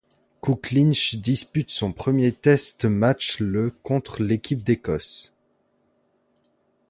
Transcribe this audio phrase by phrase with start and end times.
[0.39, 5.35] Coo Clinch dispute son premier test match le contre l’équipe d’Écosse.